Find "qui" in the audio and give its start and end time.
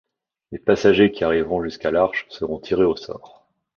1.11-1.23